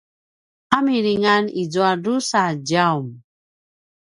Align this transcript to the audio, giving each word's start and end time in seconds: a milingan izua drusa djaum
a 0.75 0.77
milingan 0.85 1.45
izua 1.61 1.91
drusa 2.03 2.43
djaum 2.65 3.07